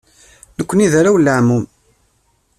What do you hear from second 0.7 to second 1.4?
d arraw n